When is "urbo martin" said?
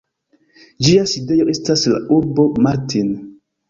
2.19-3.19